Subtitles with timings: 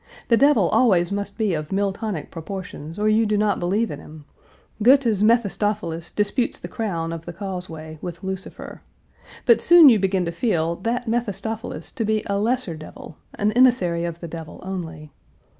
[0.29, 4.25] The devil always must be of Miltonic proportions or you do not believe in him;
[4.81, 8.81] Goethe's Mephistopheles disputes the crown of the causeway with Lucifer.
[9.45, 14.03] But soon you begin to feel that Mephistopheles to be a lesser devil, an emissary
[14.03, 15.11] of the devil only.